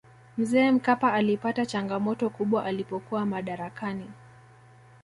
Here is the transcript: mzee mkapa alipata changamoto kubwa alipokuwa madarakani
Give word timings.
mzee 0.37 0.71
mkapa 0.71 1.13
alipata 1.13 1.65
changamoto 1.65 2.29
kubwa 2.29 2.65
alipokuwa 2.65 3.25
madarakani 3.25 4.11